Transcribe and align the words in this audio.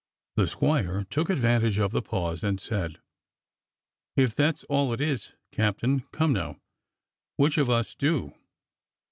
The 0.35 0.47
squire 0.47 1.03
took 1.11 1.29
advantage 1.29 1.77
of 1.77 1.91
the 1.91 2.01
pause 2.01 2.43
and 2.43 2.59
said: 2.59 2.99
"If 4.15 4.33
that's 4.33 4.63
all 4.63 4.91
it 4.93 4.99
is, 4.99 5.33
Captain, 5.51 5.99
come 6.11 6.33
now— 6.33 6.59
which 7.37 7.59
of 7.59 7.69
us 7.69 7.93
do.?" 7.93 8.33